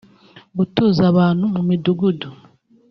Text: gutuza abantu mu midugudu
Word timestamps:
gutuza 0.57 1.01
abantu 1.11 1.43
mu 1.53 1.61
midugudu 1.69 2.29